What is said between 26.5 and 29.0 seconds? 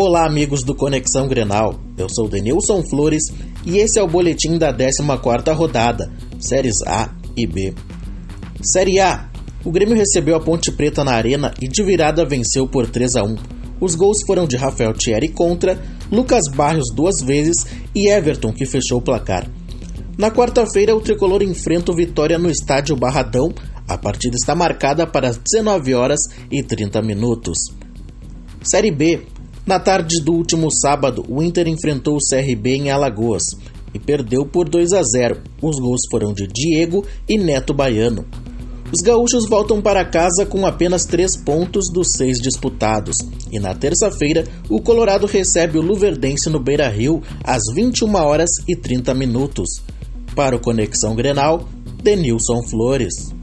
e 30 minutos. Série